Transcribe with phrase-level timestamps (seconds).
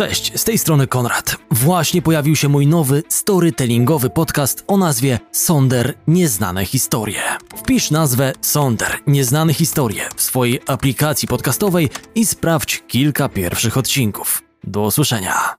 [0.00, 1.36] Cześć, z tej strony Konrad.
[1.50, 7.22] Właśnie pojawił się mój nowy storytellingowy podcast o nazwie Sonder Nieznane Historie.
[7.56, 14.42] Wpisz nazwę Sonder Nieznane Historie w swojej aplikacji podcastowej i sprawdź kilka pierwszych odcinków.
[14.64, 15.54] Do usłyszenia.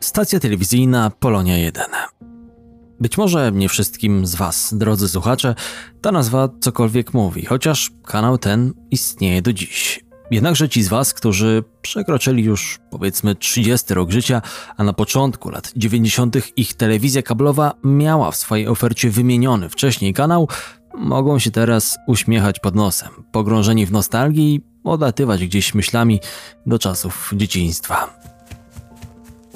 [0.00, 1.84] Stacja telewizyjna Polonia 1.
[3.02, 5.54] Być może nie wszystkim z Was, drodzy słuchacze,
[6.00, 10.04] ta nazwa cokolwiek mówi, chociaż kanał ten istnieje do dziś.
[10.30, 14.42] Jednakże ci z Was, którzy przekroczyli już powiedzmy 30 rok życia,
[14.76, 16.36] a na początku lat 90.
[16.56, 20.48] ich telewizja kablowa miała w swojej ofercie wymieniony wcześniej kanał,
[20.94, 26.20] mogą się teraz uśmiechać pod nosem, pogrążeni w nostalgii odlatywać gdzieś myślami
[26.66, 28.31] do czasów dzieciństwa.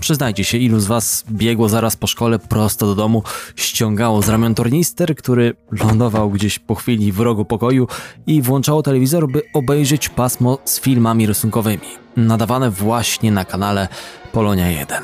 [0.01, 3.23] Przyznajcie się, ilu z was biegło zaraz po szkole prosto do domu,
[3.57, 7.89] ściągało z ramion tornister, który lądował gdzieś po chwili w rogu pokoju
[8.27, 13.89] i włączało telewizor, by obejrzeć pasmo z filmami rysunkowymi, nadawane właśnie na kanale
[14.33, 15.03] Polonia 1.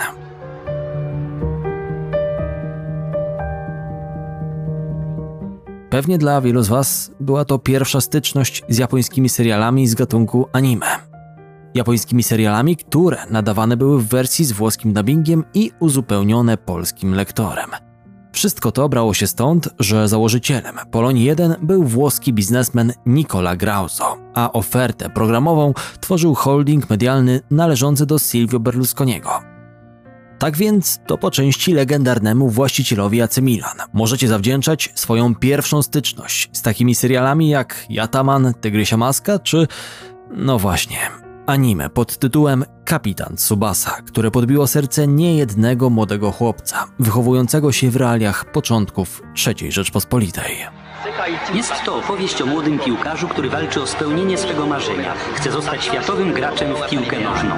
[5.90, 11.11] Pewnie dla wielu z Was była to pierwsza styczność z japońskimi serialami z gatunku anime
[11.74, 17.70] japońskimi serialami, które nadawane były w wersji z włoskim dubbingiem i uzupełnione polskim lektorem.
[18.32, 24.52] Wszystko to brało się stąd, że założycielem Polonii 1 był włoski biznesmen Nicola Grauso, a
[24.52, 29.30] ofertę programową tworzył holding medialny należący do Silvio Berlusconiego.
[30.38, 36.62] Tak więc to po części legendarnemu właścicielowi AC Milan możecie zawdzięczać swoją pierwszą styczność z
[36.62, 39.66] takimi serialami jak Jataman, Tygrysia Maska czy
[40.36, 40.98] no właśnie,
[41.46, 48.52] Anime pod tytułem Kapitan Tsubasa, które podbiło serce niejednego młodego chłopca, wychowującego się w realiach
[48.52, 50.56] początków III Rzeczpospolitej.
[51.54, 55.14] Jest to opowieść o młodym piłkarzu, który walczy o spełnienie swego marzenia.
[55.34, 57.54] Chce zostać światowym graczem w piłkę nożną.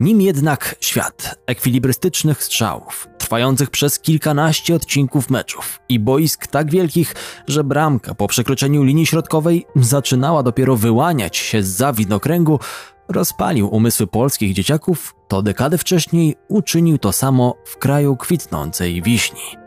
[0.00, 7.14] Nim jednak świat ekwilibrystycznych strzałów, trwających przez kilkanaście odcinków meczów i boisk tak wielkich,
[7.48, 12.60] że bramka po przekroczeniu linii środkowej zaczynała dopiero wyłaniać się za widnokręgu,
[13.08, 19.65] rozpalił umysły polskich dzieciaków, to dekadę wcześniej uczynił to samo w kraju kwitnącej wiśni.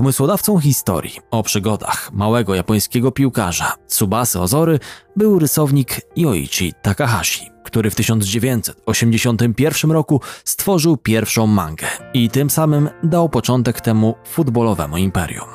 [0.00, 4.78] Pomysłodawcą historii o przygodach małego japońskiego piłkarza Tsubasy Ozory
[5.16, 13.28] był rysownik Yoichi Takahashi, który w 1981 roku stworzył pierwszą mangę i tym samym dał
[13.28, 15.48] początek temu futbolowemu imperium.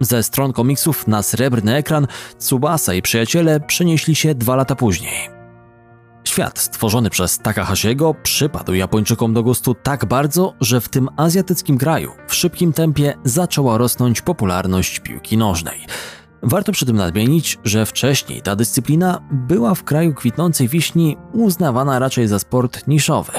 [0.00, 2.06] Ze stron komiksów na srebrny ekran
[2.38, 5.39] Tsubasa i przyjaciele przenieśli się dwa lata później.
[6.30, 12.12] Świat stworzony przez Takahashiego przypadł Japończykom do gustu tak bardzo, że w tym azjatyckim kraju
[12.28, 15.80] w szybkim tempie zaczęła rosnąć popularność piłki nożnej.
[16.42, 22.28] Warto przy tym nadmienić, że wcześniej ta dyscyplina była w kraju kwitnącej wiśni uznawana raczej
[22.28, 23.32] za sport niszowy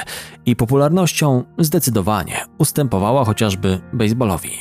[0.46, 4.52] i popularnością zdecydowanie ustępowała chociażby baseballowi.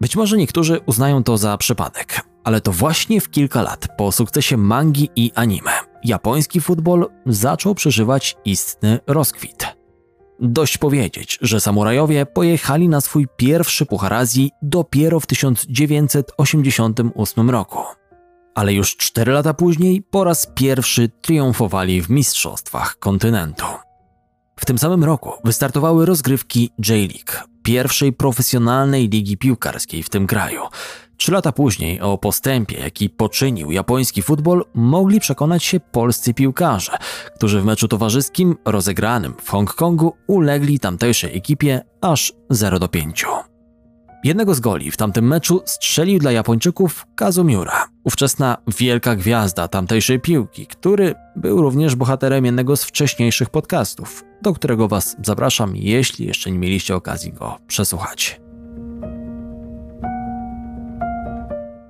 [0.00, 4.56] Być może niektórzy uznają to za przypadek, ale to właśnie w kilka lat po sukcesie
[4.56, 9.66] mangi i anime japoński futbol zaczął przeżywać istny rozkwit.
[10.40, 17.78] Dość powiedzieć, że samurajowie pojechali na swój pierwszy Puchar Azji dopiero w 1988 roku.
[18.54, 23.64] Ale już cztery lata później po raz pierwszy triumfowali w mistrzostwach kontynentu.
[24.56, 27.32] W tym samym roku wystartowały rozgrywki J-League,
[27.70, 30.60] pierwszej profesjonalnej ligi piłkarskiej w tym kraju.
[31.16, 36.92] Trzy lata później o postępie, jaki poczynił japoński futbol, mogli przekonać się polscy piłkarze,
[37.36, 43.24] którzy w meczu towarzyskim rozegranym w Hongkongu ulegli tamtejszej ekipie aż 0 do 5.
[44.24, 50.66] Jednego z goli w tamtym meczu strzelił dla Japończyków Kazumiura, ówczesna wielka gwiazda tamtejszej piłki,
[50.66, 56.58] który był również bohaterem jednego z wcześniejszych podcastów, do którego Was zapraszam, jeśli jeszcze nie
[56.58, 58.40] mieliście okazji go przesłuchać.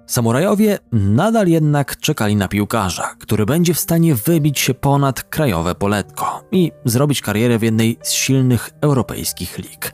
[0.06, 6.44] Samurajowie nadal jednak czekali na piłkarza, który będzie w stanie wybić się ponad krajowe poletko
[6.52, 9.92] i zrobić karierę w jednej z silnych europejskich lig.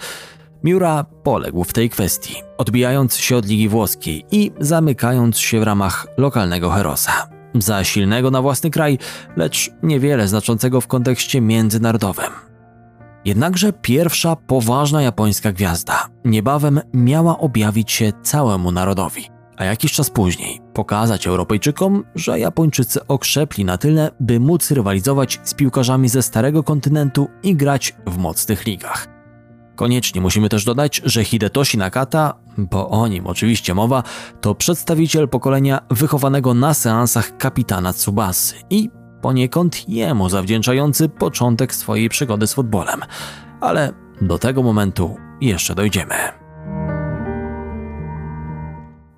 [0.67, 6.07] Miura poległ w tej kwestii, odbijając się od ligi włoskiej i zamykając się w ramach
[6.17, 7.13] lokalnego herosa.
[7.55, 8.99] Za silnego na własny kraj,
[9.37, 12.31] lecz niewiele znaczącego w kontekście międzynarodowym.
[13.25, 20.61] Jednakże pierwsza poważna japońska gwiazda niebawem miała objawić się całemu narodowi a jakiś czas później
[20.75, 27.29] pokazać Europejczykom, że Japończycy okrzepli na tyle, by móc rywalizować z piłkarzami ze starego kontynentu
[27.43, 29.16] i grać w mocnych ligach.
[29.77, 34.03] Koniecznie musimy też dodać, że Hidetoshi Nakata, bo o nim oczywiście mowa,
[34.41, 38.91] to przedstawiciel pokolenia wychowanego na seansach kapitana Tsubasy i
[39.23, 43.01] poniekąd jemu zawdzięczający początek swojej przygody z futbolem.
[43.61, 46.15] Ale do tego momentu jeszcze dojdziemy.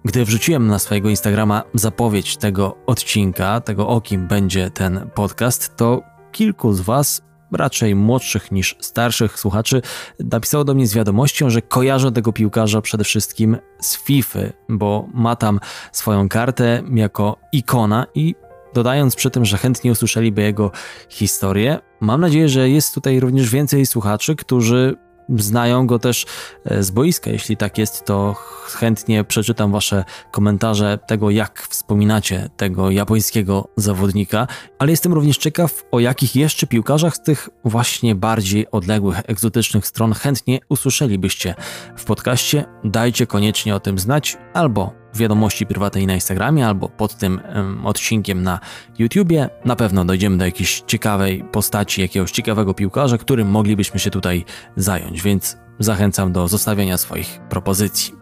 [0.05, 6.03] Gdy wrzuciłem na swojego Instagrama zapowiedź tego odcinka, tego o kim będzie ten podcast, to
[6.33, 7.23] kilku z Was,
[7.53, 9.83] raczej młodszych niż starszych słuchaczy,
[10.21, 15.37] napisało do mnie z wiadomością, że kojarzę tego piłkarza przede wszystkim z FIFA, bo ma
[15.37, 15.61] tam
[15.93, 18.35] swoją kartę jako ikona i
[18.75, 20.71] dodając przy tym, że chętnie usłyszeliby jego
[21.09, 21.79] historię.
[22.01, 24.97] Mam nadzieję, że jest tutaj również więcej słuchaczy, którzy
[25.37, 26.27] znają go też
[26.65, 27.31] e, z boiska.
[27.31, 28.37] Jeśli tak jest, to
[28.67, 34.47] chętnie przeczytam Wasze komentarze tego, jak wspominacie tego japońskiego zawodnika,
[34.79, 40.13] ale jestem również ciekaw, o jakich jeszcze piłkarzach z tych właśnie bardziej odległych, egzotycznych stron
[40.13, 41.55] chętnie usłyszelibyście
[41.97, 42.65] w podcaście.
[42.85, 48.43] Dajcie koniecznie o tym znać albo wiadomości prywatnej na Instagramie albo pod tym um, odcinkiem
[48.43, 48.61] na
[48.99, 49.51] YouTubie.
[49.65, 54.45] Na pewno dojdziemy do jakiejś ciekawej postaci, jakiegoś ciekawego piłkarza, którym moglibyśmy się tutaj
[54.77, 58.15] zająć, więc zachęcam do zostawiania swoich propozycji.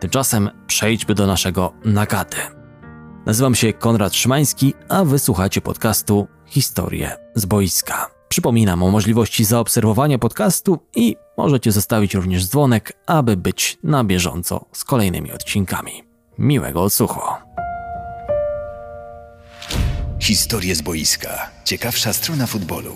[0.00, 2.36] Tymczasem przejdźmy do naszego nagaty.
[3.26, 8.10] Nazywam się Konrad Szymański, a wysłuchacie podcastu Historie z boiska.
[8.28, 14.84] Przypominam o możliwości zaobserwowania podcastu i możecie zostawić również dzwonek, aby być na bieżąco z
[14.84, 16.07] kolejnymi odcinkami.
[16.38, 17.20] Miłego odsłuchu.
[20.20, 21.50] Historie z boiska.
[21.64, 22.92] Ciekawsza strona futbolu.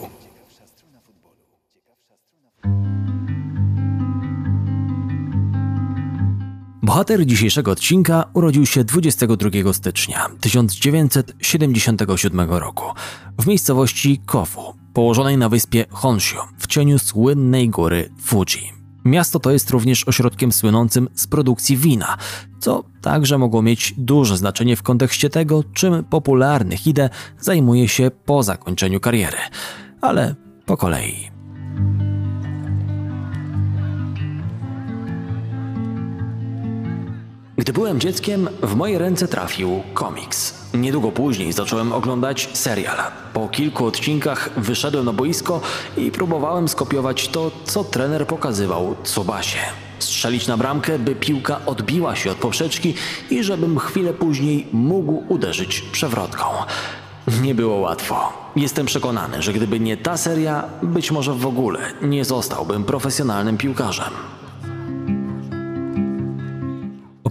[6.82, 12.84] Bohater dzisiejszego odcinka urodził się 22 stycznia 1977 roku
[13.38, 18.81] w miejscowości Kofu, położonej na wyspie Honshu w cieniu słynnej góry Fuji.
[19.04, 22.16] Miasto to jest również ośrodkiem słynącym z produkcji wina,
[22.60, 27.10] co także mogło mieć duże znaczenie w kontekście tego, czym popularny Hide
[27.40, 29.38] zajmuje się po zakończeniu kariery.
[30.00, 30.34] Ale
[30.66, 31.31] po kolei.
[37.72, 40.54] Gdy byłem dzieckiem, w moje ręce trafił komiks.
[40.74, 42.96] Niedługo później zacząłem oglądać serial.
[43.32, 45.60] Po kilku odcinkach wyszedłem na boisko
[45.96, 49.58] i próbowałem skopiować to, co trener pokazywał Tsubasie.
[49.98, 52.94] Strzelić na bramkę, by piłka odbiła się od poprzeczki
[53.30, 56.44] i żebym chwilę później mógł uderzyć przewrotką.
[57.42, 58.32] Nie było łatwo.
[58.56, 64.41] Jestem przekonany, że gdyby nie ta seria, być może w ogóle nie zostałbym profesjonalnym piłkarzem.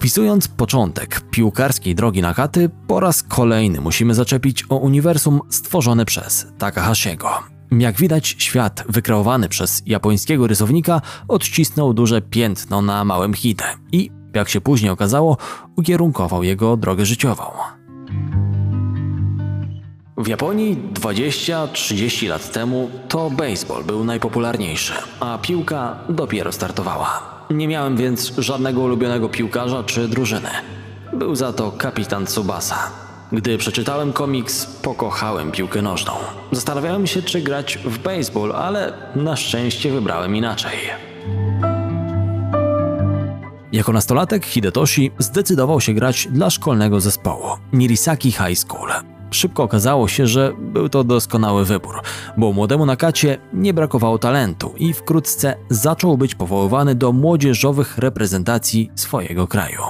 [0.02, 7.30] Opisując początek piłkarskiej drogi Nakaty, po raz kolejny musimy zaczepić o uniwersum stworzone przez Takahashiego.
[7.72, 14.50] Jak widać, świat wykreowany przez japońskiego rysownika odcisnął duże piętno na małym hite i, jak
[14.50, 15.38] się później okazało,
[15.78, 17.44] ukierunkował jego drogę życiową.
[20.18, 27.31] W Japonii 20-30 lat temu to baseball był najpopularniejszy, a piłka dopiero startowała.
[27.54, 30.50] Nie miałem więc żadnego ulubionego piłkarza czy drużyny.
[31.14, 32.92] Był za to kapitan Tsubasa.
[33.32, 36.14] Gdy przeczytałem komiks, pokochałem piłkę nożną.
[36.52, 40.78] Zastanawiałem się, czy grać w baseball, ale na szczęście wybrałem inaczej.
[43.72, 49.11] Jako nastolatek Hidetoshi zdecydował się grać dla szkolnego zespołu Mirisaki High School.
[49.32, 52.02] Szybko okazało się, że był to doskonały wybór,
[52.38, 59.48] bo młodemu Nakacie nie brakowało talentu i wkrótce zaczął być powoływany do młodzieżowych reprezentacji swojego
[59.48, 59.82] kraju.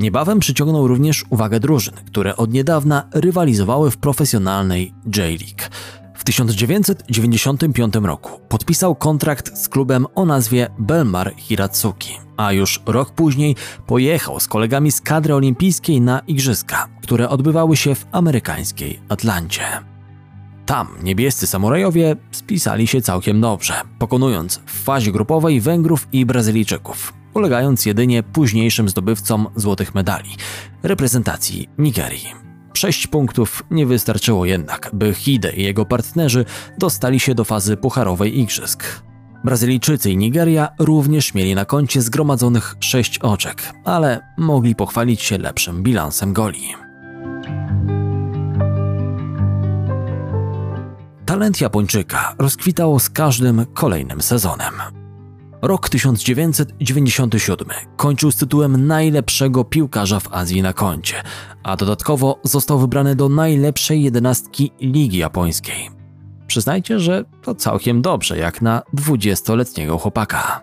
[0.00, 5.70] Niebawem przyciągnął również uwagę drużyn, które od niedawna rywalizowały w profesjonalnej J-League.
[6.14, 13.56] W 1995 roku podpisał kontrakt z klubem o nazwie Belmar Hiratsuki, a już rok później
[13.86, 19.62] pojechał z kolegami z kadry olimpijskiej na igrzyska, które odbywały się w amerykańskiej Atlancie.
[20.66, 27.86] Tam niebiescy samurajowie spisali się całkiem dobrze, pokonując w fazie grupowej Węgrów i Brazylijczyków, ulegając
[27.86, 30.30] jedynie późniejszym zdobywcom złotych medali
[30.82, 32.34] reprezentacji Nigerii.
[32.74, 36.44] Sześć punktów nie wystarczyło jednak, by Hide i jego partnerzy
[36.78, 39.09] dostali się do fazy pucharowej igrzysk.
[39.44, 45.82] Brazylijczycy i Nigeria również mieli na koncie zgromadzonych sześć oczek, ale mogli pochwalić się lepszym
[45.82, 46.74] bilansem goli.
[51.26, 54.74] Talent Japończyka rozkwitał z każdym kolejnym sezonem.
[55.62, 61.22] Rok 1997 kończył z tytułem najlepszego piłkarza w Azji na koncie,
[61.62, 65.99] a dodatkowo został wybrany do najlepszej jedenastki Ligi Japońskiej.
[66.50, 70.60] Przyznajcie, że to całkiem dobrze, jak na 20-letniego chłopaka.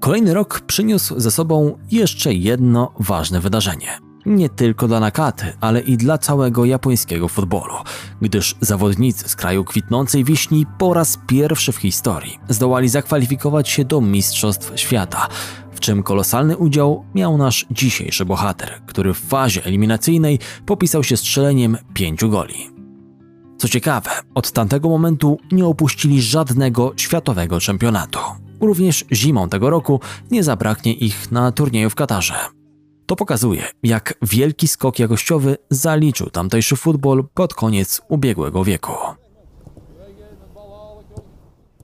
[0.00, 3.98] Kolejny rok przyniósł ze sobą jeszcze jedno ważne wydarzenie.
[4.24, 7.74] Nie tylko dla Nakaty, ale i dla całego japońskiego futbolu,
[8.22, 14.00] gdyż zawodnicy z kraju kwitnącej wiśni po raz pierwszy w historii zdołali zakwalifikować się do
[14.00, 15.28] Mistrzostw Świata,
[15.72, 21.76] w czym kolosalny udział miał nasz dzisiejszy bohater, który w fazie eliminacyjnej popisał się strzeleniem
[21.94, 22.75] pięciu goli.
[23.58, 28.18] Co ciekawe, od tamtego momentu nie opuścili żadnego światowego czempionatu.
[28.60, 32.34] Również zimą tego roku nie zabraknie ich na turnieju w Katarze.
[33.06, 38.92] To pokazuje, jak wielki skok jakościowy zaliczył tamtejszy futbol pod koniec ubiegłego wieku.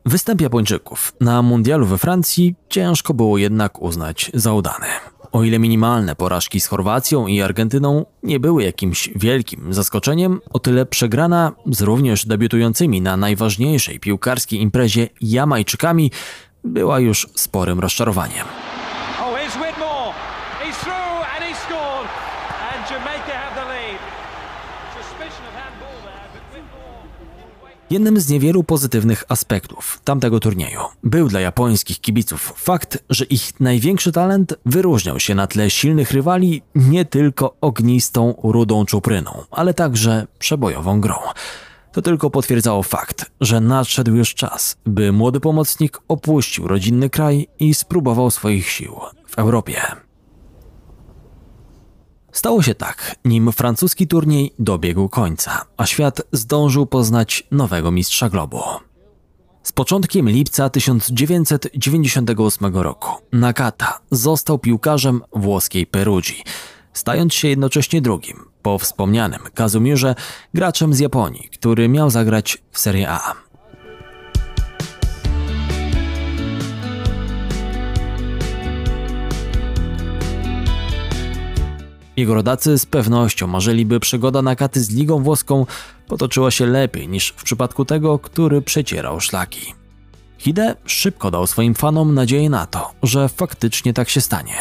[0.06, 4.86] Występ Japończyków na mundialu we Francji ciężko było jednak uznać za udany.
[5.32, 10.86] O ile minimalne porażki z Chorwacją i Argentyną nie były jakimś wielkim zaskoczeniem, o tyle
[10.86, 16.10] przegrana z również debiutującymi na najważniejszej piłkarskiej imprezie Jamajczykami
[16.64, 18.46] była już sporym rozczarowaniem.
[27.92, 34.12] Jednym z niewielu pozytywnych aspektów tamtego turnieju był dla japońskich kibiców fakt, że ich największy
[34.12, 41.00] talent wyróżniał się na tle silnych rywali nie tylko ognistą, rudą czupryną, ale także przebojową
[41.00, 41.14] grą.
[41.92, 47.74] To tylko potwierdzało fakt, że nadszedł już czas, by młody pomocnik opuścił rodzinny kraj i
[47.74, 48.96] spróbował swoich sił
[49.26, 50.01] w Europie.
[52.32, 58.60] Stało się tak, nim francuski turniej dobiegł końca, a świat zdążył poznać nowego mistrza globu.
[59.62, 66.42] Z początkiem lipca 1998 roku Nakata został piłkarzem włoskiej Perugii,
[66.92, 70.14] stając się jednocześnie drugim, po wspomnianym Kazumirze,
[70.54, 73.51] graczem z Japonii, który miał zagrać w Serie A.
[82.16, 85.66] Jego rodacy z pewnością marzyli, by przygoda Nakaty z ligą włoską
[86.08, 89.74] potoczyła się lepiej niż w przypadku tego, który przecierał szlaki.
[90.38, 94.54] Hide szybko dał swoim fanom nadzieję na to, że faktycznie tak się stanie.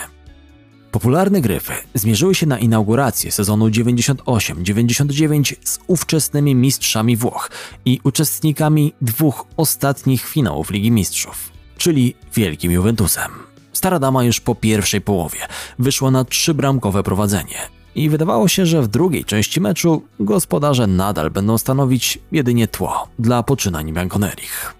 [0.91, 7.51] Popularne gryfy zmierzyły się na inaugurację sezonu 98-99 z ówczesnymi mistrzami Włoch
[7.85, 13.50] i uczestnikami dwóch ostatnich finałów Ligi Mistrzów, czyli Wielkim Juventusem.
[13.81, 15.39] Stara dama już po pierwszej połowie
[15.79, 17.57] wyszła na trzybramkowe prowadzenie
[17.95, 23.43] i wydawało się, że w drugiej części meczu gospodarze nadal będą stanowić jedynie tło dla
[23.43, 24.75] poczynań Bianconerich.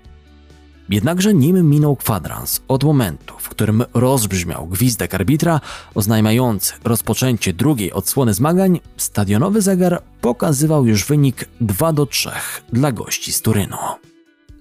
[0.90, 5.62] Jednakże nim minął kwadrans od momentu, w którym rozbrzmiał gwizdek arbitra
[5.96, 12.30] oznajmiający rozpoczęcie drugiej odsłony zmagań, stadionowy zegar pokazywał już wynik 2 do 3
[12.74, 13.78] dla gości z Turynu.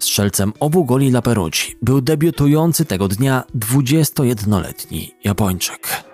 [0.00, 6.04] Strzelcem obu goli dla Peruci był debiutujący tego dnia 21-letni Japończyk.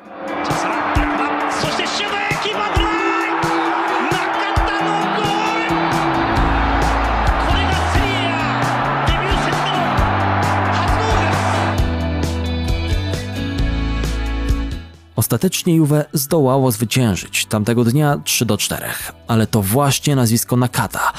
[15.16, 18.86] Ostatecznie Juve zdołało zwyciężyć tamtego dnia 3 do 4,
[19.28, 21.12] ale to właśnie nazwisko Nakata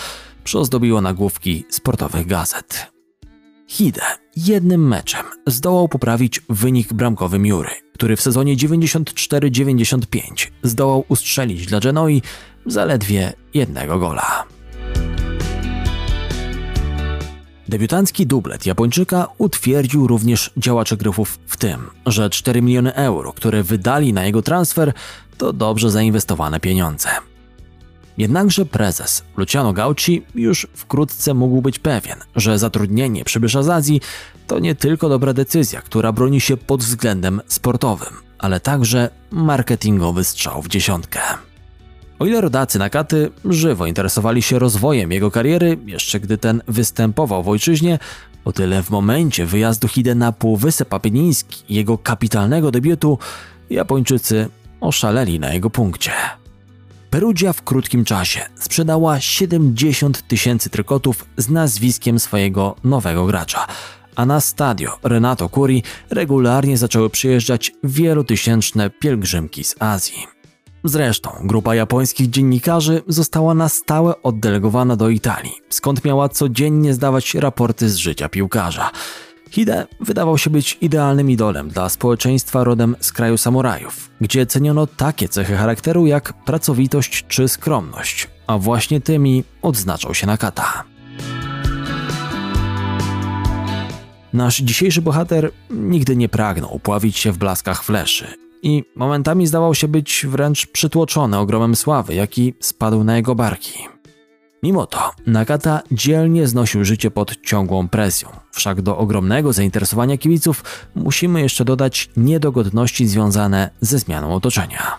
[0.47, 2.91] przyozdobiło nagłówki sportowych gazet.
[3.67, 4.01] Hide
[4.35, 9.97] jednym meczem zdołał poprawić wynik bramkowy Miury, który w sezonie 94-95
[10.63, 12.21] zdołał ustrzelić dla Genoi
[12.65, 14.43] zaledwie jednego gola.
[17.67, 24.13] Debiutancki dublet Japończyka utwierdził również działaczy gryfów w tym, że 4 miliony euro, które wydali
[24.13, 24.93] na jego transfer,
[25.37, 27.09] to dobrze zainwestowane pieniądze.
[28.17, 34.01] Jednakże prezes Luciano Gauci już wkrótce mógł być pewien, że zatrudnienie przybysza z Azji
[34.47, 40.61] to nie tylko dobra decyzja, która broni się pod względem sportowym, ale także marketingowy strzał
[40.61, 41.19] w dziesiątkę.
[42.19, 47.49] O ile rodacy Nakaty żywo interesowali się rozwojem jego kariery, jeszcze gdy ten występował w
[47.49, 47.99] ojczyźnie,
[48.45, 53.19] o tyle w momencie wyjazdu Hide na Półwysep Apeniński jego kapitalnego debiutu,
[53.69, 54.49] Japończycy
[54.81, 56.11] oszaleli na jego punkcie.
[57.17, 63.67] Perugia w krótkim czasie sprzedała 70 tysięcy trykotów z nazwiskiem swojego nowego gracza,
[64.15, 70.27] a na stadio Renato Curi regularnie zaczęły przyjeżdżać wielotysięczne pielgrzymki z Azji.
[70.83, 77.89] Zresztą grupa japońskich dziennikarzy została na stałe oddelegowana do Italii, skąd miała codziennie zdawać raporty
[77.89, 78.91] z życia piłkarza.
[79.51, 85.29] Hide wydawał się być idealnym idolem dla społeczeństwa rodem z kraju samurajów, gdzie ceniono takie
[85.29, 90.83] cechy charakteru jak pracowitość czy skromność, a właśnie tymi odznaczał się Nakata.
[94.33, 98.27] Nasz dzisiejszy bohater nigdy nie pragnął pławić się w blaskach fleszy
[98.63, 103.96] i momentami zdawał się być wręcz przytłoczony ogromem sławy, jaki spadł na jego barki.
[104.67, 108.29] Mimo to Nakata dzielnie znosił życie pod ciągłą presją.
[108.51, 110.63] Wszak do ogromnego zainteresowania kibiców
[110.95, 114.97] musimy jeszcze dodać niedogodności związane ze zmianą otoczenia.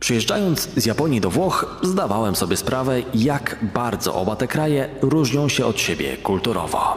[0.00, 5.66] Przyjeżdżając z Japonii do Włoch, zdawałem sobie sprawę, jak bardzo oba te kraje różnią się
[5.66, 6.96] od siebie kulturowo.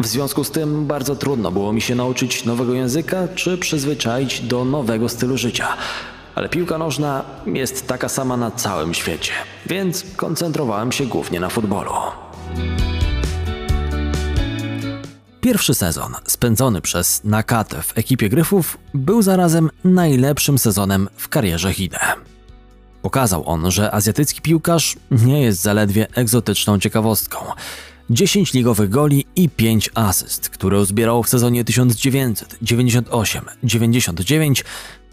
[0.00, 4.64] W związku z tym bardzo trudno było mi się nauczyć nowego języka czy przyzwyczaić do
[4.64, 5.68] nowego stylu życia.
[6.36, 9.32] Ale piłka nożna jest taka sama na całym świecie,
[9.66, 11.90] więc koncentrowałem się głównie na futbolu.
[15.40, 21.98] Pierwszy sezon, spędzony przez Nakatę w ekipie Gryfów, był zarazem najlepszym sezonem w karierze Hide.
[23.02, 27.38] Pokazał on, że azjatycki piłkarz nie jest zaledwie egzotyczną ciekawostką.
[28.10, 34.64] 10 ligowych goli i 5 asyst, które uzbierał w sezonie 1998-99,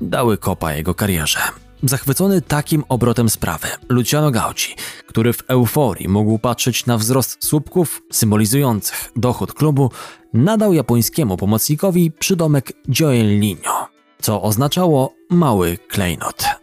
[0.02, 1.40] dały kopa jego karierze.
[1.84, 4.76] Zachwycony takim obrotem sprawy, Luciano Gauci,
[5.08, 9.92] który w euforii mógł patrzeć na wzrost słupków symbolizujących dochód klubu,
[10.34, 13.88] nadał japońskiemu pomocnikowi przydomek Gioellino,
[14.22, 16.63] co oznaczało mały klejnot.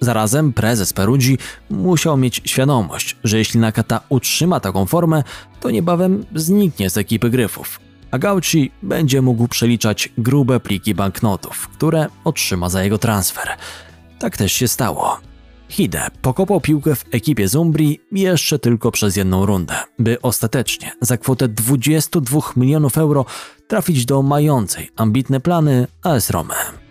[0.00, 1.38] Zarazem prezes Peruggi
[1.70, 5.22] musiał mieć świadomość, że jeśli Nakata utrzyma taką formę,
[5.60, 12.06] to niebawem zniknie z ekipy Gryfów, a Gauci będzie mógł przeliczać grube pliki banknotów, które
[12.24, 13.48] otrzyma za jego transfer.
[14.18, 15.20] Tak też się stało.
[15.68, 21.48] Hide pokopał piłkę w ekipie Zumbri jeszcze tylko przez jedną rundę, by ostatecznie za kwotę
[21.48, 23.24] 22 milionów euro
[23.68, 26.87] trafić do mającej ambitne plany AS Rome.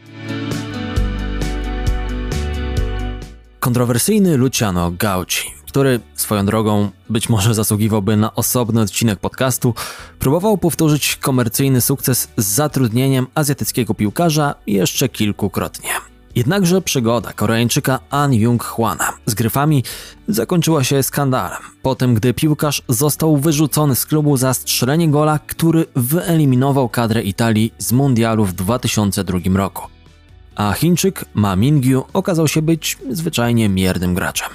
[3.67, 9.73] Kontrowersyjny Luciano Gauci, który swoją drogą być może zasługiwałby na osobny odcinek podcastu,
[10.19, 15.89] próbował powtórzyć komercyjny sukces z zatrudnieniem azjatyckiego piłkarza jeszcze kilkukrotnie.
[16.35, 19.83] Jednakże przygoda Koreańczyka An Jung-hwana z gryfami
[20.27, 25.85] zakończyła się skandalem, po tym gdy piłkarz został wyrzucony z klubu za strzelenie gola, który
[25.95, 29.96] wyeliminował kadrę Italii z mundialu w 2002 roku
[30.57, 34.49] a Chińczyk Ma Mingyu okazał się być zwyczajnie miernym graczem.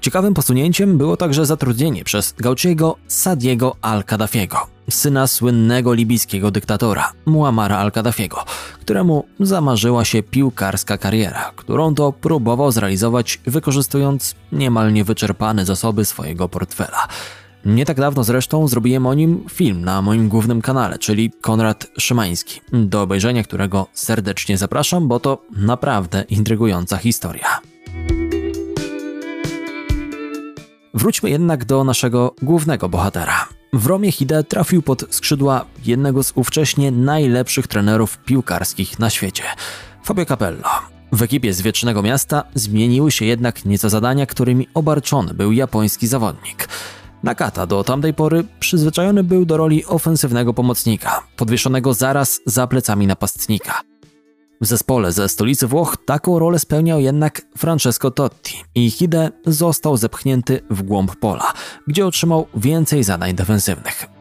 [0.00, 4.58] Ciekawym posunięciem było także zatrudnienie przez Gauchiego Sadiego al-Kaddafiego,
[4.90, 8.44] syna słynnego libijskiego dyktatora Muammara al-Kaddafiego,
[8.80, 17.08] któremu zamarzyła się piłkarska kariera, którą to próbował zrealizować wykorzystując niemal niewyczerpane zasoby swojego portfela.
[17.64, 22.60] Nie tak dawno zresztą zrobiłem o nim film na moim głównym kanale, czyli Konrad Szymański,
[22.72, 27.60] do obejrzenia którego serdecznie zapraszam, bo to naprawdę intrygująca historia.
[30.94, 33.48] Wróćmy jednak do naszego głównego bohatera.
[33.72, 39.42] W Romie Hide trafił pod skrzydła jednego z ówcześnie najlepszych trenerów piłkarskich na świecie,
[40.04, 40.68] Fabio Capello.
[41.12, 46.68] W ekipie z Wiecznego Miasta zmieniły się jednak nieco zadania, którymi obarczony był japoński zawodnik–
[47.24, 53.80] Nakata do tamtej pory przyzwyczajony był do roli ofensywnego pomocnika, podwieszonego zaraz za plecami napastnika.
[54.60, 60.60] W zespole ze stolicy Włoch taką rolę spełniał jednak Francesco Totti i Hide został zepchnięty
[60.70, 61.52] w głąb pola,
[61.86, 64.13] gdzie otrzymał więcej zadań defensywnych.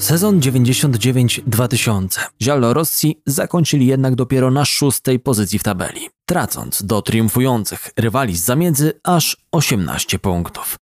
[0.00, 8.36] Sezon 99-2000 Giallorossi zakończyli jednak dopiero na szóstej pozycji w tabeli, tracąc do triumfujących rywali
[8.36, 10.76] z zamiedzy aż 18 punktów.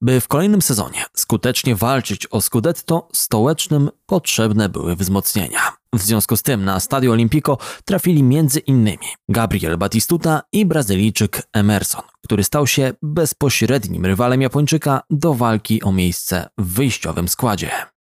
[0.00, 5.60] By w kolejnym sezonie skutecznie walczyć o Scudetto, stołecznym potrzebne były wzmocnienia.
[5.94, 12.44] W związku z tym na Stadio Olimpico trafili innymi Gabriel Batistuta i Brazylijczyk Emerson, który
[12.44, 17.93] stał się bezpośrednim rywalem Japończyka do walki o miejsce w wyjściowym składzie.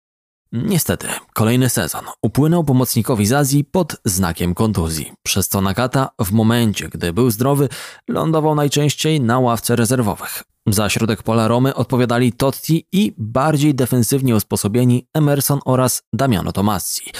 [0.53, 6.89] Niestety, kolejny sezon upłynął pomocnikowi z Azji pod znakiem kontuzji, przez co Nakata w momencie,
[6.89, 7.69] gdy był zdrowy,
[8.09, 10.43] lądował najczęściej na ławce rezerwowych.
[10.67, 17.11] Za środek pola Romy odpowiadali Totti i bardziej defensywnie usposobieni Emerson oraz Damiano Tomassi.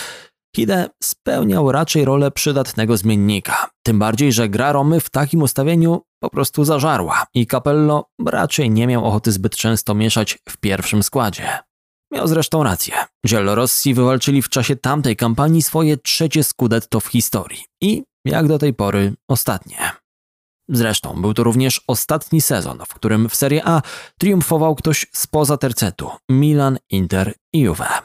[0.56, 6.30] Hide spełniał raczej rolę przydatnego zmiennika, tym bardziej, że gra Romy w takim ustawieniu po
[6.30, 11.71] prostu zażarła i Capello raczej nie miał ochoty zbyt często mieszać w pierwszym składzie.
[12.12, 12.96] Miał zresztą rację.
[13.28, 18.74] Giallorossi wywalczyli w czasie tamtej kampanii swoje trzecie scudetto w historii i, jak do tej
[18.74, 19.92] pory, ostatnie.
[20.70, 23.82] Zresztą był to również ostatni sezon, w którym w Serie A
[24.20, 28.02] triumfował ktoś spoza tercetu Milan, Inter i Juve.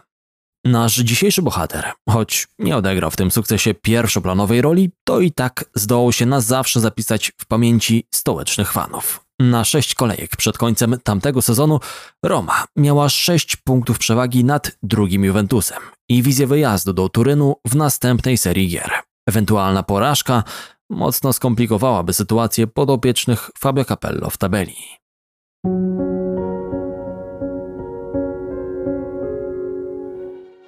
[0.65, 6.13] Nasz dzisiejszy bohater, choć nie odegrał w tym sukcesie pierwszoplanowej roli, to i tak zdołał
[6.13, 9.26] się na zawsze zapisać w pamięci stołecznych fanów.
[9.41, 11.81] Na sześć kolejek przed końcem tamtego sezonu
[12.23, 18.37] Roma miała sześć punktów przewagi nad drugim Juventusem i wizję wyjazdu do Turynu w następnej
[18.37, 18.91] serii gier.
[19.29, 20.45] Ewentualna porażka
[20.91, 24.77] mocno skomplikowałaby sytuację podopiecznych Fabio Capello w tabeli.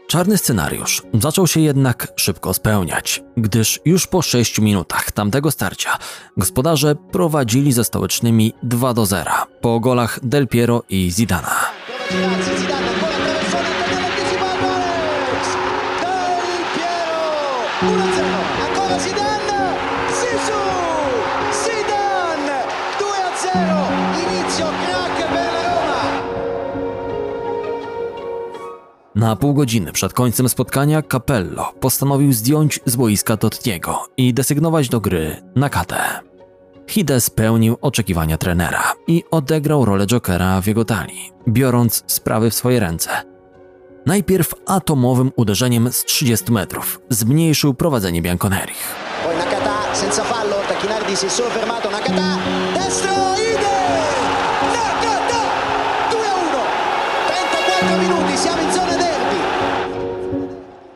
[0.08, 5.98] Czarny scenariusz zaczął się jednak szybko spełniać, gdyż już po 6 minutach tamtego starcia
[6.36, 11.54] gospodarze prowadzili ze stołecznymi 2 do 0 po golach Del Piero i Zidana.
[29.18, 35.00] Na pół godziny przed końcem spotkania Capello postanowił zdjąć z boiska Tottiego i desygnować do
[35.00, 35.98] gry Nakatę.
[36.86, 42.80] Hide spełnił oczekiwania trenera i odegrał rolę Jokera w jego talii, biorąc sprawy w swoje
[42.80, 43.10] ręce.
[44.06, 48.94] Najpierw atomowym uderzeniem z 30 metrów zmniejszył prowadzenie Bianconerich.
[49.24, 50.56] Poi Nakata senza fallo,
[51.16, 52.67] si è solo fermato, Nakata,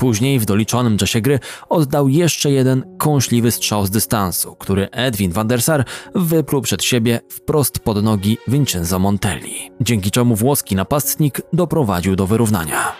[0.02, 1.38] Później w doliczonym czasie gry
[1.68, 5.84] oddał jeszcze jeden kąśliwy strzał z dystansu, który Edwin van der Sar
[6.14, 12.92] wypluł przed siebie wprost pod nogi Vincenzo Montelli, dzięki czemu włoski napastnik doprowadził do wyrównania.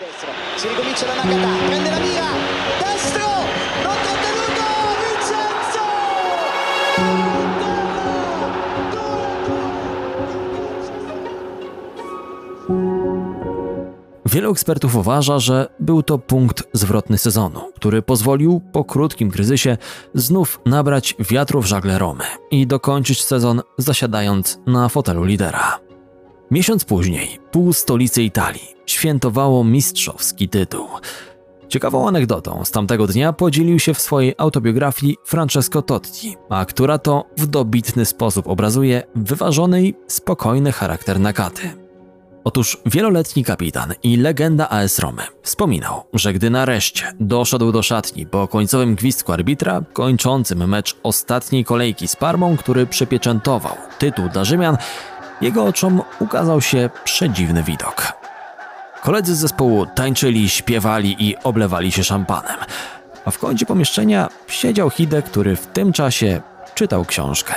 [14.33, 19.79] Wielu ekspertów uważa, że był to punkt zwrotny sezonu, który pozwolił po krótkim kryzysie
[20.15, 25.81] znów nabrać wiatru w żagle Romy i dokończyć sezon zasiadając na fotelu lidera.
[26.51, 30.87] Miesiąc później pół stolicy Italii świętowało mistrzowski tytuł.
[31.69, 37.25] Ciekawą anegdotą z tamtego dnia podzielił się w swojej autobiografii Francesco Totti, a która to
[37.37, 41.82] w dobitny sposób obrazuje wyważony i spokojny charakter Nakaty.
[42.45, 48.49] Otóż wieloletni kapitan i legenda AS Romy wspominał, że gdy nareszcie doszedł do szatni po
[48.49, 54.77] końcowym gwizdku arbitra, kończącym mecz ostatniej kolejki z Parmą, który przypieczętował tytuł dla Rzymian,
[55.41, 58.13] jego oczom ukazał się przedziwny widok.
[59.03, 62.57] Koledzy z zespołu tańczyli, śpiewali i oblewali się szampanem,
[63.25, 66.41] a w kącie pomieszczenia siedział Hide, który w tym czasie
[66.75, 67.55] czytał książkę.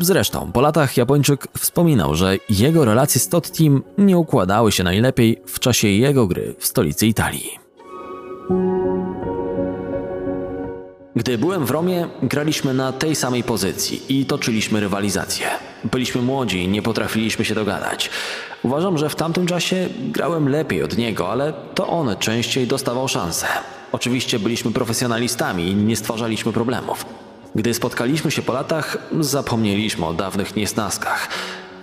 [0.00, 5.60] Zresztą po latach Japończyk wspominał, że jego relacje z Tottim nie układały się najlepiej w
[5.60, 7.58] czasie jego gry w stolicy Italii.
[11.16, 15.46] Gdy byłem w Romie, graliśmy na tej samej pozycji i toczyliśmy rywalizację.
[15.84, 18.10] Byliśmy młodzi i nie potrafiliśmy się dogadać.
[18.62, 23.46] Uważam, że w tamtym czasie grałem lepiej od niego, ale to on częściej dostawał szansę.
[23.92, 27.27] Oczywiście byliśmy profesjonalistami i nie stwarzaliśmy problemów.
[27.54, 31.28] Gdy spotkaliśmy się po latach, zapomnieliśmy o dawnych niesnaskach.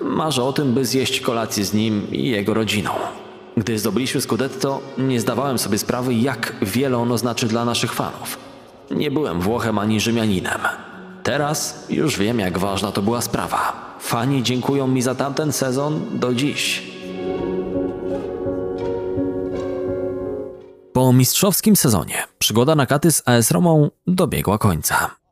[0.02, 2.92] Marzę o tym, by zjeść kolację z nim i jego rodziną.
[3.58, 8.38] Gdy zdobyliśmy Scudetto, nie zdawałem sobie sprawy, jak wiele ono znaczy dla naszych fanów.
[8.92, 10.60] Nie byłem Włochem ani Rzymianinem.
[11.24, 13.96] Teraz już wiem, jak ważna to była sprawa.
[14.00, 16.84] Fani dziękują mi za tamten sezon do dziś.
[20.94, 25.25] Po mistrzowskim sezonie przygoda Nakaty z AS Romą dobiegła końca.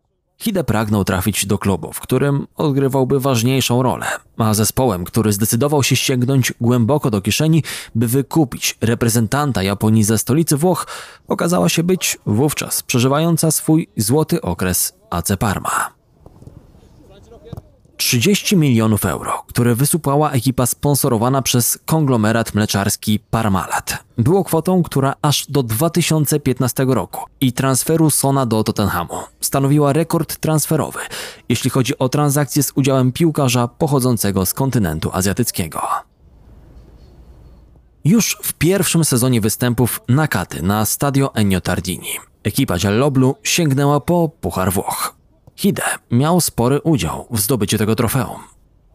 [0.44, 4.06] Hide pragnął trafić do klubu, w którym odgrywałby ważniejszą rolę,
[4.38, 7.64] a zespołem, który zdecydował się sięgnąć głęboko do kieszeni,
[7.96, 10.88] by wykupić reprezentanta Japonii ze stolicy Włoch,
[11.28, 16.03] okazała się być wówczas przeżywająca swój złoty okres AC Parma.
[18.04, 24.04] 30 milionów euro, które wysupłała ekipa sponsorowana przez konglomerat mleczarski Parmalat.
[24.18, 31.00] Było kwotą, która aż do 2015 roku i transferu Sona do Tottenhamu stanowiła rekord transferowy,
[31.50, 35.82] jeśli chodzi o transakcje z udziałem piłkarza pochodzącego z kontynentu azjatyckiego.
[38.06, 42.10] Już w pierwszym sezonie występów Nakaty na Stadio Ennio Tardini
[42.44, 45.23] ekipa Gialloblu sięgnęła po Puchar Włoch.
[45.56, 48.40] Hide miał spory udział w zdobyciu tego trofeum,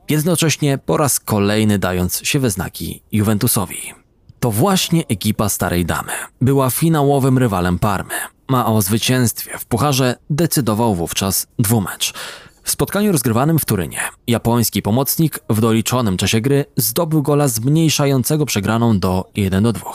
[0.09, 3.95] jednocześnie po raz kolejny dając się we znaki Juventusowi.
[4.41, 8.15] To właśnie ekipa Starej Damy była finałowym rywalem Parmy,
[8.49, 12.15] a o zwycięstwie w pucharze decydował wówczas dwumecz.
[12.63, 18.99] W spotkaniu rozgrywanym w Turynie japoński pomocnik w doliczonym czasie gry zdobył gola zmniejszającego przegraną
[18.99, 19.91] do 1 do 2.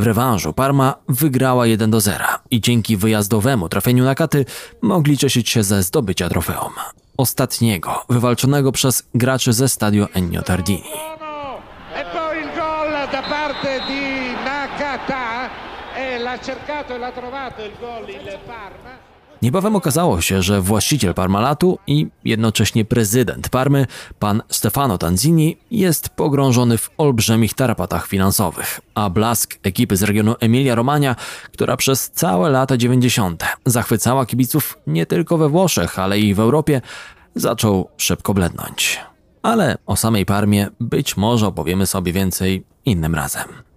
[0.00, 4.44] W rewanżu Parma wygrała 1 do 0 i dzięki wyjazdowemu trafieniu na katy
[4.82, 6.72] mogli cieszyć się ze zdobycia trofeum.
[7.16, 10.92] Ostatniego, wywalczonego przez graczy ze stadio Ennio Tardini.
[11.94, 12.10] E
[19.42, 23.86] Niebawem okazało się, że właściciel Parmalatu i jednocześnie prezydent Parmy,
[24.18, 31.16] pan Stefano Tanzini, jest pogrążony w olbrzymich tarapatach finansowych, a blask ekipy z regionu Emilia-Romagna,
[31.52, 33.44] która przez całe lata 90.
[33.66, 36.80] zachwycała kibiców nie tylko we Włoszech, ale i w Europie,
[37.34, 39.00] zaczął szybko blednąć.
[39.42, 43.69] Ale o samej Parmie być może opowiemy sobie więcej innym razem.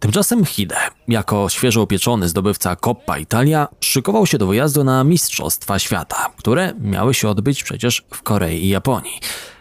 [0.00, 0.76] Tymczasem Hide,
[1.08, 7.14] jako świeżo upieczony zdobywca Coppa Italia, szykował się do wyjazdu na Mistrzostwa Świata, które miały
[7.14, 9.20] się odbyć przecież w Korei i Japonii.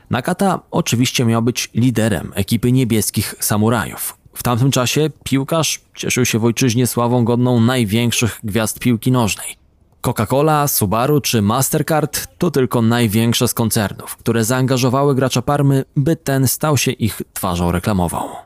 [0.10, 4.18] Nakata oczywiście miał być liderem ekipy niebieskich samurajów.
[4.34, 9.58] W tamtym czasie piłkarz cieszył się w ojczyźnie sławą godną największych gwiazd piłki nożnej.
[10.02, 16.48] Coca-Cola, Subaru czy Mastercard to tylko największe z koncernów, które zaangażowały gracza Parmy, by ten
[16.48, 18.45] stał się ich twarzą reklamową.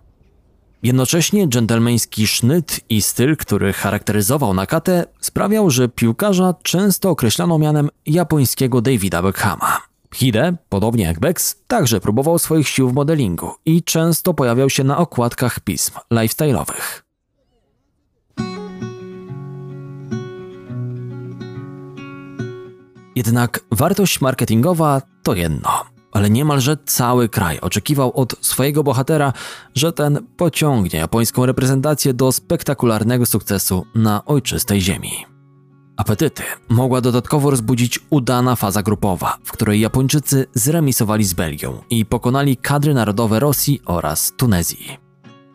[0.84, 8.82] Jednocześnie dżentelmeński sznyt i styl, który charakteryzował Nakatę, sprawiał, że piłkarza często określano mianem japońskiego
[8.82, 9.78] Davida Beckhama.
[10.13, 14.98] Hide, podobnie jak Becks, także próbował swoich sił w modelingu i często pojawiał się na
[14.98, 17.02] okładkach pism lifestyle'owych.
[23.15, 29.34] Jednak wartość marketingowa to jedno, ale niemalże cały kraj oczekiwał od swojego bohatera,
[29.76, 35.12] że ten pociągnie japońską reprezentację do spektakularnego sukcesu na ojczystej ziemi.
[35.98, 42.58] Apetyty mogła dodatkowo rozbudzić udana faza grupowa, w której Japończycy zremisowali z Belgią i pokonali
[42.58, 44.98] kadry narodowe Rosji oraz Tunezji.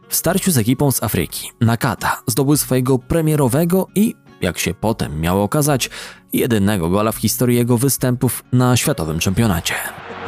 [0.08, 5.42] W starciu z ekipą z Afryki Nakata zdobył swojego premierowego i, jak się potem miało
[5.42, 5.90] okazać,
[6.32, 9.74] jedynego gola w historii jego występów na światowym czempionacie.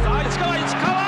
[0.03, 1.01] さあ市川市川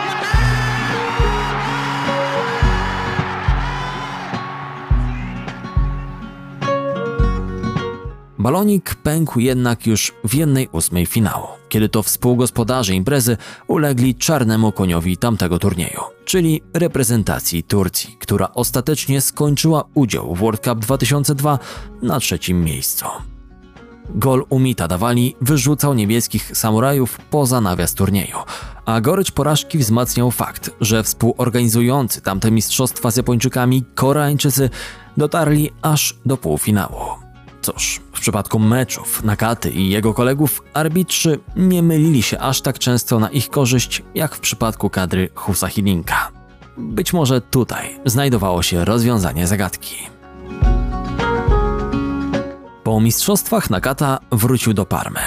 [8.44, 15.18] Balonik pękł jednak już w jednej ósmej finału, kiedy to współgospodarze imprezy ulegli czarnemu koniowi
[15.18, 21.60] tamtego turnieju, czyli reprezentacji Turcji, która ostatecznie skończyła udział w World Cup 2002
[22.02, 23.06] na trzecim miejscu.
[24.15, 28.37] Gol Umita Dawali wyrzucał niebieskich samurajów poza nawias turnieju,
[28.87, 34.71] a gorycz porażki wzmacniał fakt, że współorganizujący tamte mistrzostwa z Japończykami Koreańczycy
[35.17, 37.01] dotarli aż do półfinału.
[37.63, 43.19] Cóż, w przypadku meczów Nakaty i jego kolegów arbitrzy nie mylili się aż tak często
[43.19, 46.31] na ich korzyść, jak w przypadku kadry Husa Hilinka.
[46.77, 50.18] Być może tutaj znajdowało się rozwiązanie zagadki.
[52.89, 55.21] Po mistrzostwach Nakata wrócił do Parmy.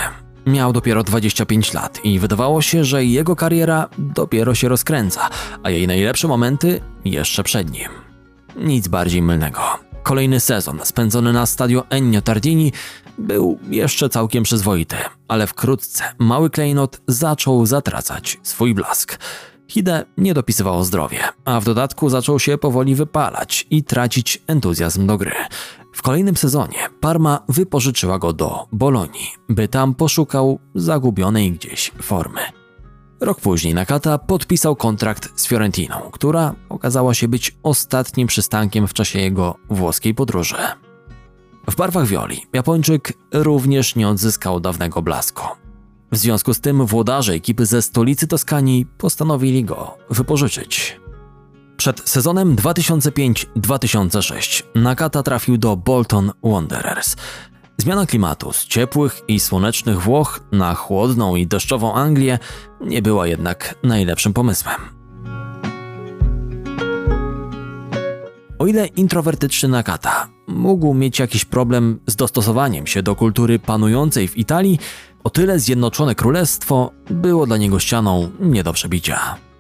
[0.46, 5.30] Miał dopiero 25 lat i wydawało się, że jego kariera dopiero się rozkręca,
[5.64, 7.90] a jej najlepsze momenty jeszcze przed nim.
[8.56, 9.62] Nic bardziej mylnego.
[10.04, 12.72] Kolejny sezon spędzony na stadio Ennio Tardini
[13.18, 14.98] był jeszcze całkiem przyzwoity,
[15.28, 19.18] ale wkrótce mały klejnot zaczął zatracać swój blask.
[19.68, 25.18] Hide nie dopisywało zdrowie, a w dodatku zaczął się powoli wypalać i tracić entuzjazm do
[25.18, 25.36] gry.
[25.94, 32.42] W kolejnym sezonie Parma wypożyczyła go do Bolonii, by tam poszukał zagubionej gdzieś formy.
[33.20, 39.20] Rok później Nakata podpisał kontrakt z Fiorentiną, która okazała się być ostatnim przystankiem w czasie
[39.20, 40.56] jego włoskiej podróży.
[41.70, 45.44] W barwach Violi Japończyk również nie odzyskał dawnego blasku.
[46.12, 51.01] W związku z tym włodarze ekipy ze stolicy Toskanii postanowili go wypożyczyć.
[51.82, 57.16] Przed sezonem 2005-2006 Nakata trafił do Bolton Wanderers.
[57.78, 62.40] Zmiana klimatu z ciepłych i słonecznych Włoch na chłodną i deszczową Anglię
[62.82, 64.76] nie była jednak najlepszym pomysłem.
[68.60, 74.38] O ile introwertyczny Nakata mógł mieć jakiś problem z dostosowaniem się do kultury panującej w
[74.38, 74.80] Italii,
[75.24, 79.51] o tyle Zjednoczone Królestwo było dla niego ścianą nie do przebicia.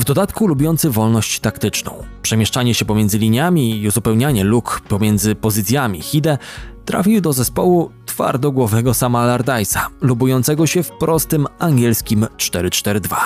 [0.00, 6.38] W dodatku lubiący wolność taktyczną, przemieszczanie się pomiędzy liniami i uzupełnianie luk pomiędzy pozycjami Hide
[6.84, 13.16] trafił do zespołu twardogłowego sama Allardyce'a, lubującego się w prostym angielskim 4-4-2.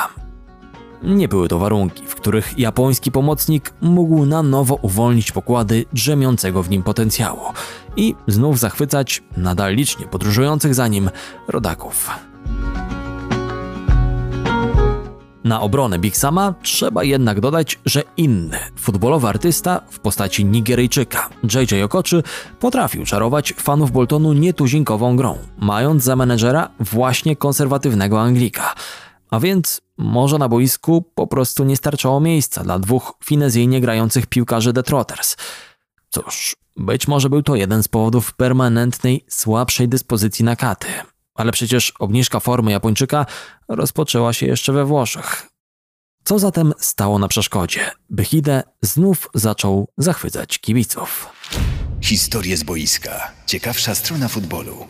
[1.03, 6.71] Nie były to warunki, w których japoński pomocnik mógł na nowo uwolnić pokłady drzemiącego w
[6.71, 7.41] nim potencjału
[7.97, 11.11] i znów zachwycać nadal licznie podróżujących za nim
[11.49, 12.11] rodaków.
[15.45, 21.83] Na obronę Big Sama trzeba jednak dodać, że inny futbolowy artysta w postaci Nigeryjczyka JJ
[21.83, 22.23] Okoczy
[22.61, 28.75] potrafił czarować fanów Boltonu nietuzinkową grą, mając za menedżera właśnie konserwatywnego Anglika.
[29.31, 34.73] A więc może na boisku po prostu nie starczało miejsca dla dwóch finezyjnie grających piłkarzy
[34.73, 35.37] The Trotters.
[36.11, 40.89] Cóż, być może był to jeden z powodów permanentnej, słabszej dyspozycji Nakaty,
[41.35, 43.27] ale przecież obniżka formy Japończyka
[43.69, 45.49] rozpoczęła się jeszcze we Włoszech.
[46.25, 51.29] Co zatem stało na przeszkodzie, by Hide znów zaczął zachwycać kibiców?
[52.01, 53.33] Historie z boiska.
[53.47, 54.87] Ciekawsza strona futbolu.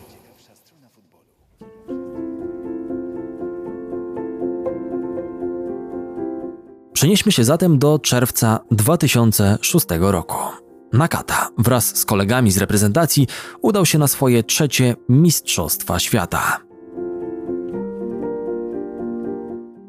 [6.93, 10.64] Przenieśmy się zatem do czerwca 2006 roku.
[10.95, 13.27] Nakata wraz z kolegami z reprezentacji
[13.61, 16.57] udał się na swoje trzecie Mistrzostwa Świata.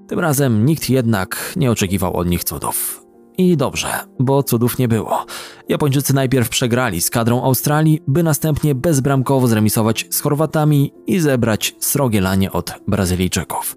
[0.08, 3.06] Tym razem nikt jednak nie oczekiwał od nich cudów.
[3.38, 3.88] I dobrze,
[4.20, 5.26] bo cudów nie było.
[5.68, 12.20] Japończycy najpierw przegrali z kadrą Australii, by następnie bezbramkowo zremisować z Chorwatami i zebrać srogie
[12.20, 13.76] lanie od Brazylijczyków.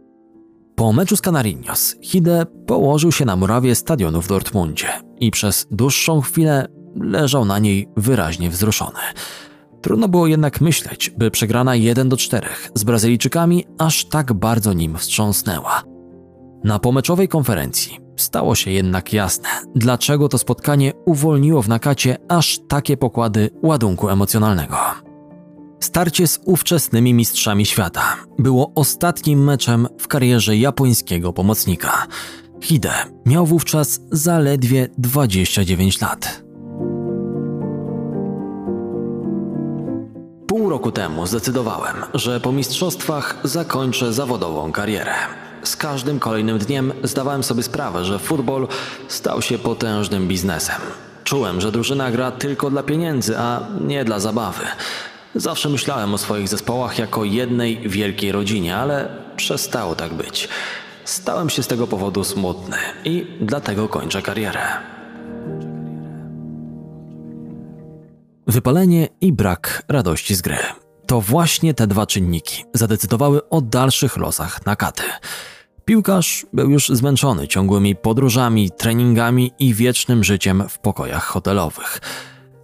[0.76, 4.88] Po meczu z Canarinos Hide położył się na murawie stadionu w Dortmundzie
[5.20, 9.00] i przez dłuższą chwilę leżał na niej wyraźnie wzruszony.
[9.82, 14.98] Trudno było jednak myśleć, by przegrana 1 do 4 z Brazylijczykami aż tak bardzo nim
[14.98, 15.84] wstrząsnęła.
[16.64, 22.98] Na pomeczowej konferencji stało się jednak jasne, dlaczego to spotkanie uwolniło w nakacie aż takie
[22.98, 24.78] pokłady ładunku emocjonalnego.
[25.80, 32.08] Starcie z ówczesnymi mistrzami świata było ostatnim meczem w karierze japońskiego pomocnika.
[32.62, 32.94] Hide
[33.26, 36.49] miał wówczas zaledwie 29 lat.
[40.70, 45.14] Roku temu zdecydowałem, że po mistrzostwach zakończę zawodową karierę.
[45.64, 48.68] Z każdym kolejnym dniem zdawałem sobie sprawę, że futbol
[49.08, 50.82] stał się potężnym biznesem.
[51.24, 54.64] Czułem, że drużyna gra tylko dla pieniędzy, a nie dla zabawy.
[55.36, 60.50] Zawsze myślałem o swoich zespołach jako jednej wielkiej rodzinie, ale przestało tak być.
[61.06, 64.62] Stałem się z tego powodu smutny i dlatego kończę karierę.
[68.50, 70.58] Wypalenie i brak radości z gry.
[71.06, 75.04] To właśnie te dwa czynniki zadecydowały o dalszych losach Nakaty.
[75.86, 82.02] Piłkarz był już zmęczony ciągłymi podróżami, treningami i wiecznym życiem w pokojach hotelowych.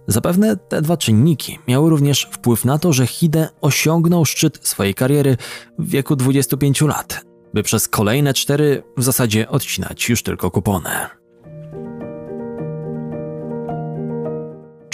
[0.06, 5.36] Zapewne te dwa czynniki miały również wpływ na to, że Hide osiągnął szczyt swojej kariery
[5.78, 10.90] w wieku 25 lat, by przez kolejne cztery w zasadzie odcinać już tylko kupony.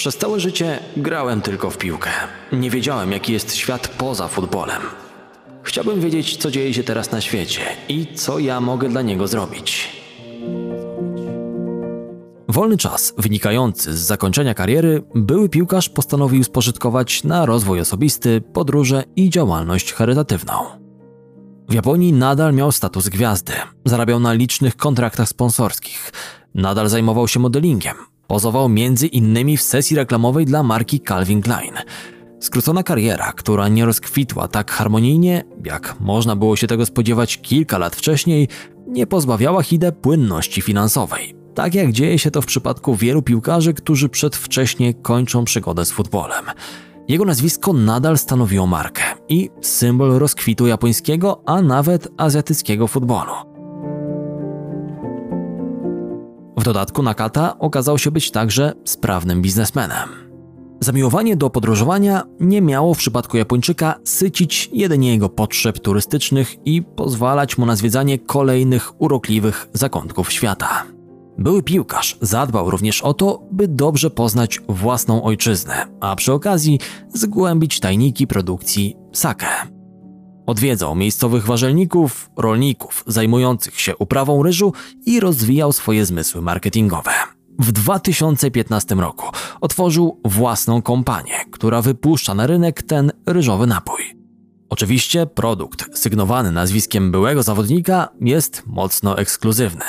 [0.03, 2.11] Przez całe życie grałem tylko w piłkę.
[2.53, 4.83] Nie wiedziałem, jaki jest świat poza futbolem.
[5.63, 9.89] Chciałbym wiedzieć, co dzieje się teraz na świecie i co ja mogę dla niego zrobić.
[12.49, 19.31] Wolny czas wynikający z zakończenia kariery były piłkarz postanowił spożytkować na rozwój osobisty, podróże i
[19.31, 20.53] działalność charytatywną.
[21.69, 23.53] W Japonii nadal miał status gwiazdy,
[23.85, 26.13] zarabiał na licznych kontraktach sponsorskich,
[26.55, 31.75] nadal zajmował się modelingiem, pozował między innymi w sesji reklamowej dla marki Calvin Klein.
[32.41, 37.97] Skrócona kariera, która nie rozkwitła tak harmonijnie, jak można było się tego spodziewać kilka lat
[37.97, 38.49] wcześniej,
[38.89, 41.35] nie pozbawiała Hide płynności finansowej.
[41.55, 46.45] Tak jak dzieje się to w przypadku wielu piłkarzy, którzy przedwcześnie kończą przygodę z futbolem.
[47.09, 53.52] Jego nazwisko nadal stanowiło markę i symbol rozkwitu japońskiego, a nawet azjatyckiego futbolu.
[56.63, 60.09] W dodatku Nakata okazał się być także sprawnym biznesmenem.
[60.81, 67.59] Zamiłowanie do podróżowania nie miało w przypadku Japończyka sycić jedynie jego potrzeb turystycznych i pozwalać
[67.59, 70.85] mu na zwiedzanie kolejnych urokliwych zakątków świata.
[71.39, 76.79] Były piłkarz zadbał również o to, by dobrze poznać własną ojczyznę, a przy okazji
[77.15, 79.47] zgłębić tajniki produkcji sake.
[80.47, 84.73] Odwiedzał miejscowych warzelników, rolników zajmujących się uprawą ryżu
[85.07, 87.11] i rozwijał swoje zmysły marketingowe.
[87.59, 89.27] W 2015 roku
[89.61, 94.23] otworzył własną kompanię, która wypuszcza na rynek ten ryżowy napój.
[94.69, 99.85] Oczywiście produkt sygnowany nazwiskiem byłego zawodnika jest mocno ekskluzywny.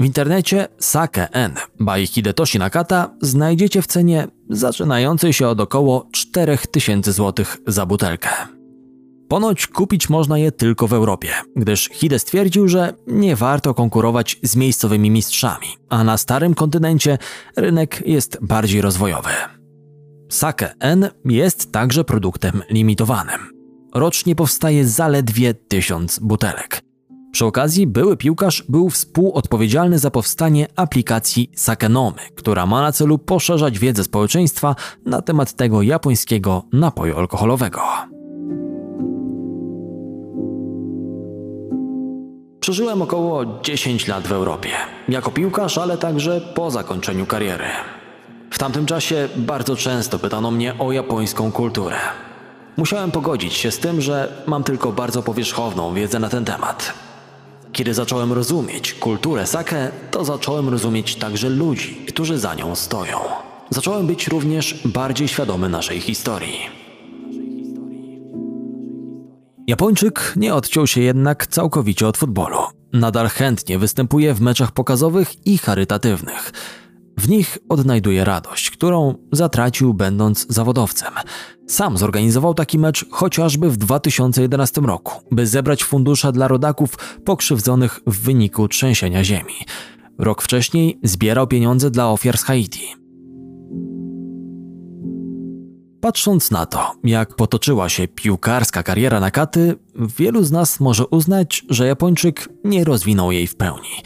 [0.00, 7.12] W internecie Sake N by Hidetoshi Nakata znajdziecie w cenie zaczynającej się od około 4000
[7.12, 8.59] zł za butelkę.
[9.30, 14.56] Ponoć kupić można je tylko w Europie, gdyż Hide stwierdził, że nie warto konkurować z
[14.56, 17.18] miejscowymi mistrzami, a na starym kontynencie
[17.56, 19.30] rynek jest bardziej rozwojowy.
[20.30, 23.40] Sake N jest także produktem limitowanym.
[23.94, 26.82] Rocznie powstaje zaledwie tysiąc butelek.
[27.32, 33.78] Przy okazji były piłkarz był współodpowiedzialny za powstanie aplikacji Sakenomy, która ma na celu poszerzać
[33.78, 34.76] wiedzę społeczeństwa
[35.06, 37.80] na temat tego japońskiego napoju alkoholowego.
[42.70, 44.70] Przeżyłem około 10 lat w Europie,
[45.08, 47.64] jako piłkarz, ale także po zakończeniu kariery.
[48.50, 51.96] W tamtym czasie bardzo często pytano mnie o japońską kulturę.
[52.76, 56.92] Musiałem pogodzić się z tym, że mam tylko bardzo powierzchowną wiedzę na ten temat.
[57.72, 63.18] Kiedy zacząłem rozumieć kulturę sake, to zacząłem rozumieć także ludzi, którzy za nią stoją.
[63.70, 66.89] Zacząłem być również bardziej świadomy naszej historii.
[69.70, 72.58] Japończyk nie odciął się jednak całkowicie od futbolu.
[72.92, 76.52] Nadal chętnie występuje w meczach pokazowych i charytatywnych.
[77.18, 81.12] W nich odnajduje radość, którą zatracił będąc zawodowcem.
[81.66, 86.90] Sam zorganizował taki mecz chociażby w 2011 roku, by zebrać fundusze dla rodaków
[87.24, 89.54] pokrzywdzonych w wyniku trzęsienia ziemi.
[90.18, 92.99] Rok wcześniej zbierał pieniądze dla ofiar z Haiti.
[96.00, 99.74] Patrząc na to, jak potoczyła się piłkarska kariera Nakaty,
[100.18, 104.02] wielu z nas może uznać, że Japończyk nie rozwinął jej w pełni.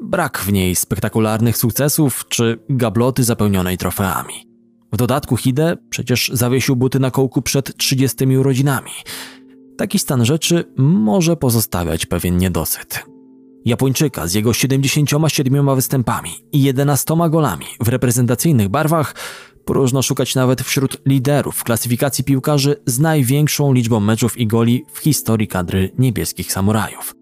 [0.00, 4.34] Brak w niej spektakularnych sukcesów czy gabloty zapełnionej trofeami.
[4.92, 8.90] W dodatku Hide przecież zawiesił buty na kołku przed 30 urodzinami.
[9.78, 13.04] Taki stan rzeczy może pozostawiać pewien niedosyt.
[13.64, 19.14] Japończyka z jego 77 występami i 11 golami w reprezentacyjnych barwach
[19.64, 25.48] próżno szukać nawet wśród liderów klasyfikacji piłkarzy z największą liczbą meczów i goli w historii
[25.48, 27.14] kadry niebieskich samurajów.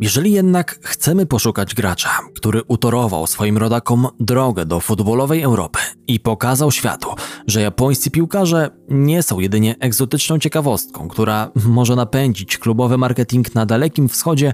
[0.00, 6.70] Jeżeli jednak chcemy poszukać gracza, który utorował swoim rodakom drogę do futbolowej Europy i pokazał
[6.70, 7.08] światu,
[7.46, 14.08] że japońscy piłkarze nie są jedynie egzotyczną ciekawostką, która może napędzić klubowy marketing na Dalekim
[14.08, 14.52] Wschodzie,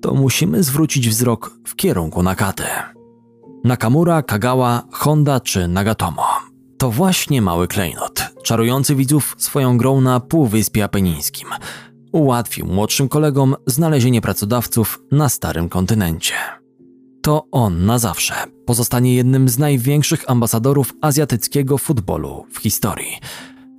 [0.00, 2.66] to musimy zwrócić wzrok w kierunku Nakate.
[3.64, 6.24] Nakamura, Kagawa, Honda czy Nagatomo.
[6.78, 11.48] To właśnie mały klejnot, czarujący widzów swoją grą na Półwyspie Apenińskim.
[12.12, 16.34] Ułatwił młodszym kolegom znalezienie pracodawców na starym kontynencie.
[17.22, 18.34] To on na zawsze
[18.66, 23.18] pozostanie jednym z największych ambasadorów azjatyckiego futbolu w historii.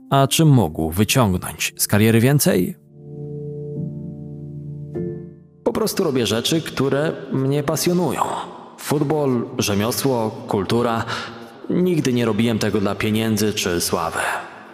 [0.09, 2.75] A czy mógł wyciągnąć z kariery więcej?
[5.63, 8.21] Po prostu robię rzeczy, które mnie pasjonują.
[8.77, 11.05] Futbol, rzemiosło, kultura.
[11.69, 14.19] Nigdy nie robiłem tego dla pieniędzy czy sławy.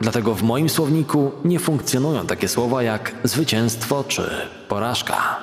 [0.01, 4.29] Dlatego w moim słowniku nie funkcjonują takie słowa jak zwycięstwo czy
[4.67, 5.39] porażka.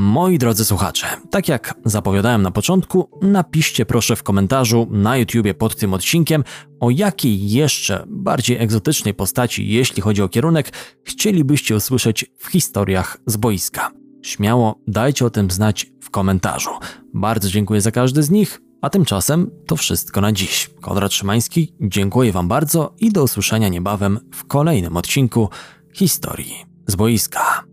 [0.00, 5.76] Moi drodzy słuchacze, tak jak zapowiadałem na początku, napiszcie proszę w komentarzu na YouTubie pod
[5.76, 6.44] tym odcinkiem,
[6.80, 10.72] o jakiej jeszcze bardziej egzotycznej postaci, jeśli chodzi o kierunek,
[11.04, 13.90] chcielibyście usłyszeć w historiach z boiska.
[14.22, 16.70] Śmiało dajcie o tym znać w komentarzu.
[17.14, 20.70] Bardzo dziękuję za każdy z nich, a tymczasem to wszystko na dziś.
[20.80, 25.48] Konrad Szymański, dziękuję Wam bardzo i do usłyszenia niebawem w kolejnym odcinku
[25.94, 26.54] historii
[26.86, 27.69] z boiska.